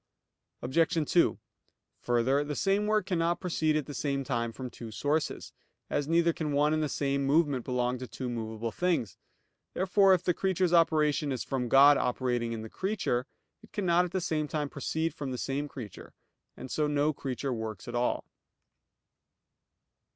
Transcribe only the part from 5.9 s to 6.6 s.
as neither can